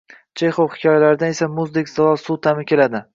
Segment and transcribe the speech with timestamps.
[0.39, 3.03] Chexov hikoyalaridan esa muzdek zilol suv ta’mi keladi.